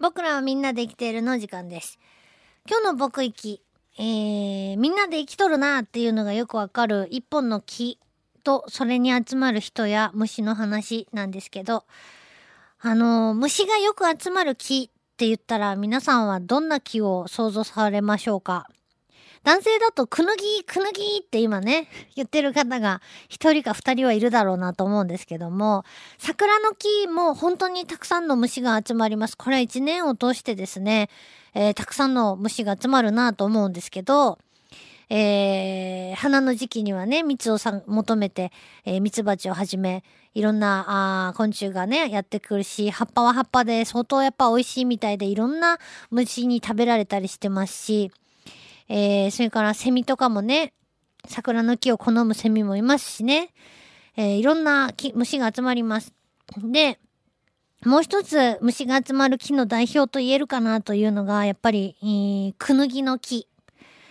[0.00, 1.98] 僕らはみんなで生きているの時間です。
[2.66, 3.62] 今日の僕行き、
[3.98, 7.98] えー、みんなで生きとるなっていうのがよくわかる一本の木
[8.42, 11.84] とそれに集まる人や虫の話なんですけど、
[12.80, 18.66] あのー虫がよく集まる木って言ったら皆さんはどんな木を想像されましょうか？
[19.42, 25.84] 男性だとくぬぎ、くぬぎって今ね、 言ってる方が一人か二人はいるだろうなと思うんですけども、
[26.18, 29.36] 桜の木も本当にたくさんの虫が集まります。
[29.36, 31.08] これは一年を通してですね、
[31.54, 34.38] えーたくさんの虫が集まるなと思うんですけど、
[35.08, 38.52] えー花の時期にはね、蜜をさ求めて、
[38.84, 45.78] えー、蜜蜂をはじめ、いろんなあ昆虫がね、やってくるし、葉っぱは葉っぱで相当やっぱ美味しいみたいで、いろんな
[46.10, 48.12] 虫に食べられたりしてますし、
[48.92, 50.72] えーそれからセミとかもね、
[51.26, 53.50] 桜の木を好むセミもいますしね、
[54.16, 56.12] えーいろんな虫が集まります。
[56.58, 56.98] で、
[57.84, 61.96] もう一つ虫が集まる木の代表と言えるかなというのが、やっぱり、
[62.58, 63.46] クヌギの木。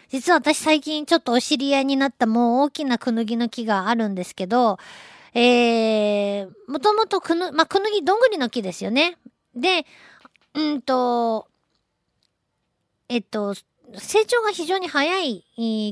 [0.07, 4.79] 実は私最近ちょっとお知り合いになったもう大きなクヌギの木があるんですけど、
[5.35, 9.17] えー、もともとクヌ、まあ、クヌギどんぐりの木ですよね。
[9.53, 9.85] で、
[10.55, 11.47] うんと、
[13.07, 13.53] えっと、
[13.97, 15.45] 成長が非常に早い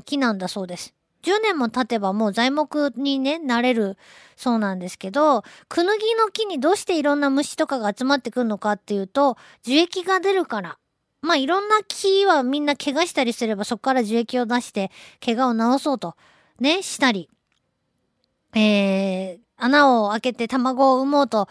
[0.06, 0.94] 木なんだそうです。
[1.24, 3.98] 10年も経てばもう材木にね、なれる
[4.36, 10.78] そうなんですけど、クヌギの木にどうしていろんな虫とかが集まってくるのかっていうと、樹液が出るから。
[11.22, 16.16] まあいろんな木はみんな怪我したりすればそこから樹液を出して怪我を治そうと
[16.60, 17.30] ね、したり。
[18.56, 21.50] えー、穴を開けて卵を産もうと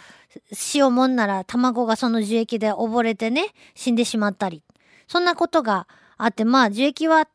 [0.52, 4.62] しようもんなら卵がその樹液で溺れてね、死んでしまったり。
[5.08, 5.86] そんなことが
[6.16, 7.28] あって、まあ樹液は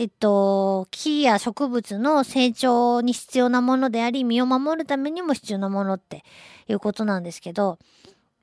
[0.00, 6.22] えっと、木や植物の成長に必要なものであり、身を守るためにも必要なものって
[6.68, 7.80] いうことなんですけど、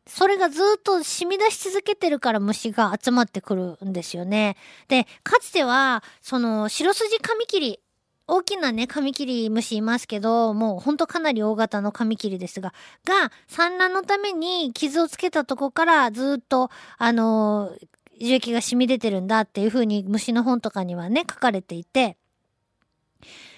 [0.06, 4.58] それがずっと染み出し続けてるから虫が集まってくるんですよね。
[4.90, 7.80] で、かつては、その、白筋カミキリ、
[8.28, 12.74] 大きなね、カミキリ虫いますけど、もうほんとかなり大型のカミキリですが、
[13.06, 17.72] が、産卵のために傷をつけたとこからずっと、あの
[18.20, 22.18] 樹液が染み出てるんだっていう風に虫の本とかにはね、書かれていて、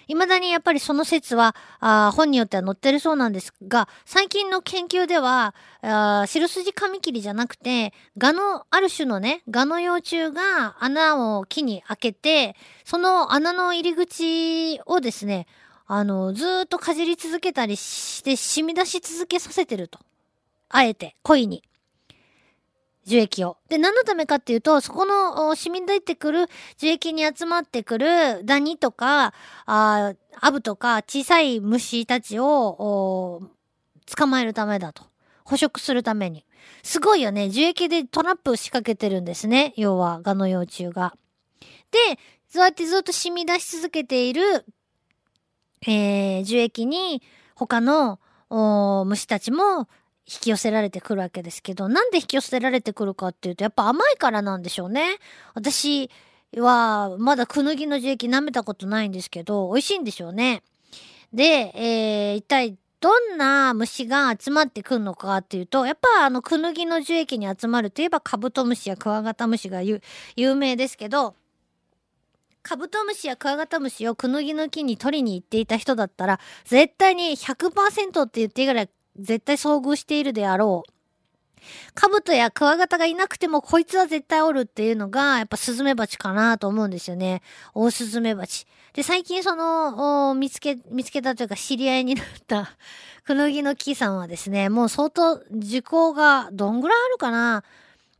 [0.07, 15.45] 未だにやっぱりその説は、あ本によっては載ってるそうなんですが、最近の研究では、白筋カミキリじゃなくて、ガの、ある種のね、ガの幼虫が穴を木に開けて、その穴の入り口をですね、
[15.88, 20.00] あの、ずっとかじり続けたりして染み出し続けさせてると。
[20.69, 21.63] あえて、恋に。
[23.07, 23.57] 樹液を。
[23.69, 26.47] で、何のためかっていうと、そこの染み出てくる
[26.78, 29.34] 樹液に集まってくるダニとか、
[29.66, 33.41] あアブとか小さい虫たちを
[34.13, 35.03] 捕まえるためだと。
[35.45, 36.44] 捕食するために。
[36.84, 37.50] すごいよね。
[37.50, 39.74] 樹液でトラップを仕掛けてるんですね。
[39.78, 41.16] 要は、ガの幼虫が。
[41.91, 42.19] で、
[42.50, 44.66] そうやってずっと染み出し続けている、
[45.88, 47.22] えー、樹液に
[47.56, 48.19] 他の
[49.06, 49.88] 虫たちも
[50.30, 55.18] 引き寄せられてくるわけですけど、なんで引き寄せられてくるかっていうと、やっぱ甘いからなんでしょうね。
[55.54, 56.12] 私
[56.56, 60.64] は、まだクヌギの樹液舐めたことないんですけど、美味しいんでしょうね。
[61.34, 70.02] で、えー、一体、どんな虫が集まってくるのかっていうと、やっぱあの、クヌギの樹液に集まるといえばカブトムシやクワガタムシが有
[70.36, 71.36] 有名ですけど、
[72.64, 80.92] カブトムシやクワガタムシをクヌギの木に取りに行っていた人だったら、絶対に100%って言っていいぐらい絶対遭遇しているであろう。
[81.94, 87.42] カブトやクワガタがいなくてもこいつは絶対おるっていうのがやっぱスズメバチかなと思うんですよね。
[87.74, 88.66] オオスズメバチ。
[88.94, 92.70] で、最近その、見つけ、見つけたというか知り合いになった
[93.26, 97.64] クヌギの木さんはですね、もう相当時効がどんぐらいあるかな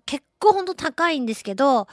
[0.06, 1.88] 結構ほんと高いんですけど、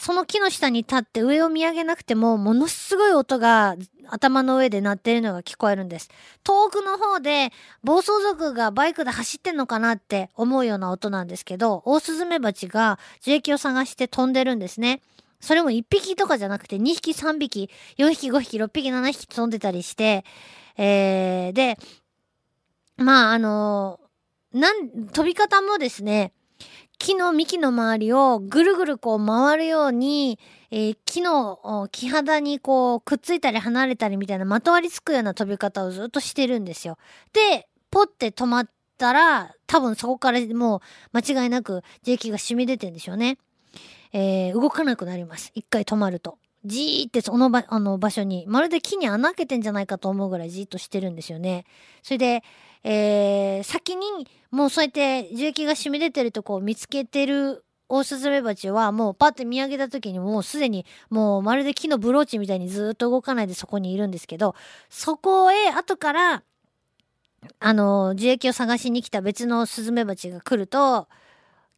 [0.00, 3.74] その木の下に立って上を見上げなくても、ものすごい音が
[4.06, 6.08] 頭の上で鳴ってるのが聞こえるんです。
[6.44, 7.50] 遠くの方で
[7.82, 15.02] 暴走族がバイクで走ってんのかなって思うような音なんですけど、オオスズメバチが樹液を探して飛んでるんですね。
[15.40, 17.68] それも1匹とかじゃなくて2匹、3匹、
[17.98, 20.24] 4匹、5匹、6匹、7匹飛んでたりして、
[20.76, 21.76] えー、で、
[22.96, 23.98] まあ、あの
[24.52, 26.32] なん、飛び方もですね、
[26.98, 30.38] 木の幹の周りをぐるぐるこう回るように、
[30.70, 36.98] えー木の木肌にこうくっついたり離れたりみたいなまとわりつくような飛び方をずっとしてるんですよ。
[37.32, 43.38] で、ポッて止まったら、多分そこからもう間違いなく樹液が染み出てるんでしょうね。
[44.12, 45.52] えー動かなくなります。
[45.54, 46.38] 一回止まると。
[46.64, 51.64] じーってその場あの場所にまるで木に穴開けてんじゃないかと思うぐらいじーっとしてるんですよね。
[52.02, 52.42] それで、
[52.84, 54.04] えー、先に
[54.50, 64.54] もうそうやって樹液が染み出てるとこを見つけてるオオスズメバチはもうパッて見上げた時にもうすでにもうまるで木のブローチみたいにずっと動かないでそこにいるんですけど
[64.90, 66.42] そこへ後から
[67.60, 71.08] あの樹液を探しに来た別のスズメバチが来ると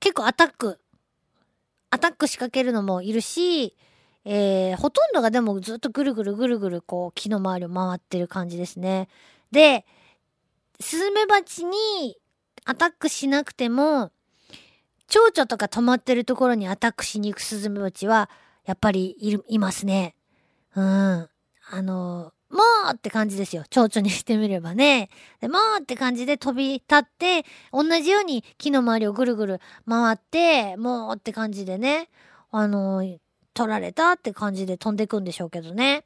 [0.00, 0.80] 結構アタック
[1.90, 3.76] アタック仕掛けるのもいるし、
[4.32, 9.08] えー、ほとんどがでもずっとぐるぐるぐるぐるこう木の周りを回ってる感じですね。
[9.50, 9.84] で、
[10.78, 12.16] スズメバチに
[12.64, 14.12] アタックしなくても、
[15.08, 18.30] 蝶々とか止まってるところにアタックしに行くスズメバチは、
[18.66, 19.16] やっぱり
[19.48, 20.14] い、ますね。
[20.76, 20.84] うん。
[20.84, 21.28] あ
[21.82, 23.64] の、もうって感じですよ。
[23.68, 25.10] 蝶々にしてみればね。
[25.40, 32.08] で、もうって感じで飛び立って、同じように木の周りをぐるぐる回って、もうって感じでね、
[32.52, 33.02] あの、
[33.54, 36.04] 取られたって感じで飛んでくんでしょうけどね。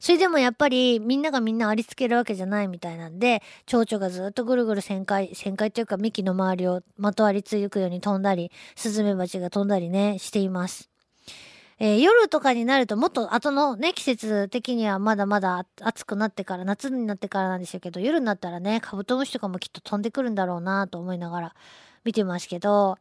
[0.00, 10.88] それでもやっぱりみんながみんなありつけるわけじゃないみたいなんで、蝶々がずっとぐるぐる旋回、旋回というか幹の周りをまとわりついくように飛んだり、スズメバチが飛んだりね、しています。
[11.78, 21.54] えー、夜とかになるともっと後のね、季節的にはまだまだ暑くなってから、夏になってからなんでしょうけど、夜になったらね、カブトムシとかもきっと飛んでくるんだろうなと思いながら
[22.04, 22.98] 見てますけど、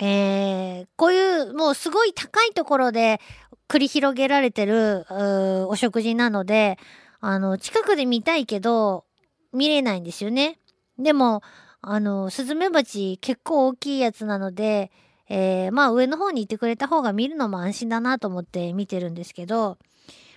[0.00, 3.20] えー、こういうもうすごい高いところで
[3.68, 5.06] 繰り広げられてる
[5.68, 6.78] お食事なので、
[7.20, 9.04] あの、近くで見たいけど、
[9.52, 10.58] 見れないんですよね。
[10.98, 11.42] でも、
[11.80, 14.90] あの、スズメバチ結構大きいやつなので、
[15.28, 19.78] えー、まあ上の方にいてくれた方が見るのも安心だなと思って見てるんですけど、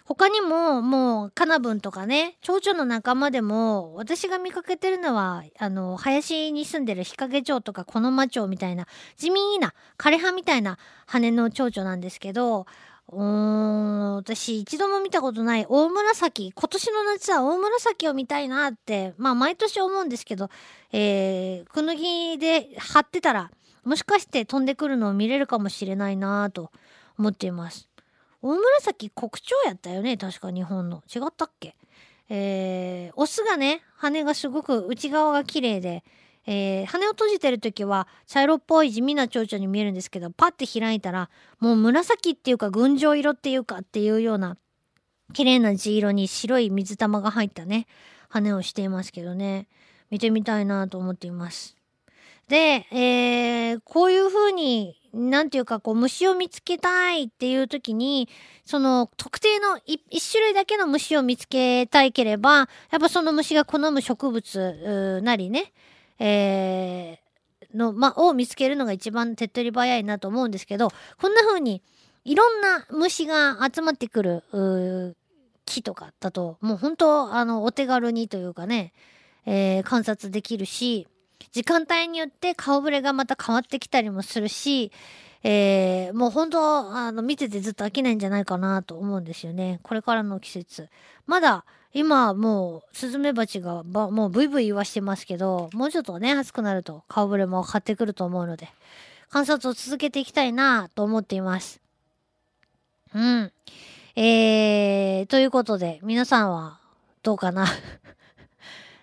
[0.07, 8.87] 他にももうカナブンとかね、蝶々の仲間でも私が見かけてるのは、あの、林に住んでる日陰蝶とかコノマ蝶みたいな
[9.17, 10.77] 地味な枯葉みたいな
[11.07, 12.67] 羽の蝶々なんですけど、
[13.11, 16.53] うーん、私一度も見たことない大紫。
[16.55, 20.49] 今年の夏は大紫を見たいなって、まあ毎年思うんですけど、
[20.93, 23.51] えー、くぬぎで張ってたら、
[23.83, 26.71] もしかして飛んでくるのを見れるかもしれないなと
[27.17, 27.86] 思っています。
[28.49, 30.15] 大紫国鳥やったよね？
[30.17, 31.03] 確か日本の。
[31.13, 31.75] 違ったっけ？
[32.29, 36.03] えー、オスがね、羽がすごく内側が綺麗で、
[36.45, 41.29] えー、羽を閉じてる時は茶色っぽい地味な蝶々に見えるんですけど、パッて開いたら、
[41.59, 44.57] もう紫っていうか群青色っていうかっていうような、
[45.33, 47.85] 綺麗な地色に白い水玉が入ったね、
[48.29, 49.67] 羽をしていますけどね、
[50.09, 51.75] 見てみたいなと思っています。
[52.47, 58.29] で、えー、こういう風に、なんていうか、こう、虫を見つけたいっていう時に、
[58.65, 65.71] その、特定の一種類だけの虫を見つけたいければ、やっぱその虫が好む植物なりね、
[66.19, 71.81] えー、の、ま、を見つけるのが一番手っ取り早いなと思うんですけど、こんな風に、
[72.25, 75.15] いろんな虫が集まってくる、
[75.65, 78.93] 木とかだと、もう本当、あの、お手軽にというかね、
[79.45, 81.07] えー、観察できるし、
[81.51, 84.91] 時間帯によって顔ぶれがまた変わってきたりもするし、
[85.43, 89.79] えー、もう本当、あの、見ててずっと飽きないんじゃないかなと思うんですよね。
[89.83, 90.89] これからの季節。
[91.25, 91.63] まだ、
[91.93, 98.69] 今もう、スズメバチがば、もうブイブイ言わしてますけど、もうちょっとね、暑くなると顔ぶれも変わってくると思うので、
[99.29, 101.79] 観察を続けていきたいなと思っています。
[103.13, 103.51] うん。
[104.15, 106.79] えー、ということで、皆さんは
[107.23, 107.67] どうかな？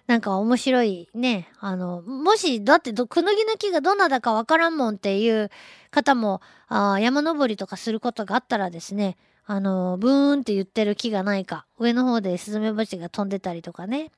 [0.06, 1.48] なんか面白いね。
[1.60, 5.50] あの、もし、だってくぬぎの木がどなだかわからんもんっていう
[5.90, 14.10] 方も、あ山登りとかすることがあったらですね、あの、ブーンって言ってる木がないか、上の方でスズメバチが飛んでたりとかね、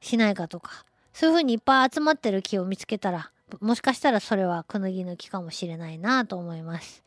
[0.00, 3.30] しないかとか、そういう風にいっぱい集まってる木を見つけたら、
[3.60, 7.02] もしかしたらそれはくぬぎの木かもしれないなと思います。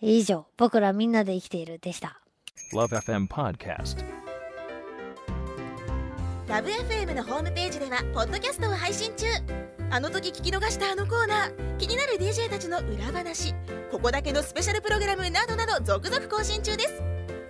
[0.00, 2.20] 以上、僕らみんなで生きているでした。
[2.72, 4.31] LoveFM Podcast
[6.52, 9.24] ラブ f m のホームページではポッドキャストを配信中。
[9.88, 11.76] あの時聞き逃したあのコーナー。
[11.78, 13.54] 気になる DJ たちの裏話。
[13.90, 17.02] ここだけのスペシャルプログラムなどなど続々更新中です。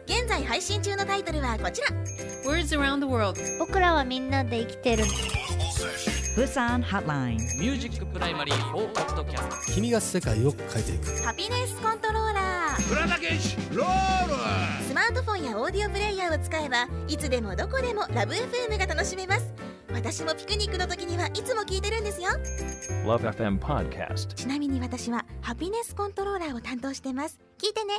[0.06, 1.88] 現在配信中のタイトルはこちら。
[2.48, 5.02] Words around the world 僕らはみんなで生きてる。
[6.36, 11.24] プサンハッラインミュージックプライマリー4ポッドキャスト君が世界を変えていく。
[11.24, 12.94] ハピネスコントローラース
[14.94, 19.52] マートフォンやオーディオプレイヤーを使えばいつでもどこでもラブ f m が楽しめます。
[19.92, 22.30] 私もピクニックの時にはいつも聞いてるんですよ。
[23.04, 27.38] LoveFM Podcast ちなみに私はハピネスコントローラーを担当してます。
[27.58, 27.94] 聞いてね